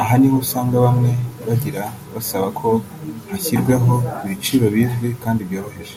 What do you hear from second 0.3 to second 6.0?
usanga bamwe bagira basaba ko hashyirweho ibiciro bizwi kandi byoroheje